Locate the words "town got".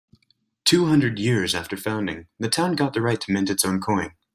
2.49-2.93